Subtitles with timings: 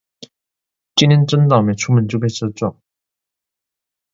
[0.95, 2.75] 今天真倒楣，出門就被車撞